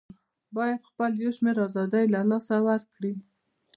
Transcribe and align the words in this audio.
بايد 0.55 0.81
خپل 0.89 1.11
يو 1.23 1.31
شمېر 1.37 1.55
آزادۍ 1.67 2.03
د 2.13 2.13
لاسه 2.31 2.55
ورکړي 2.67 3.13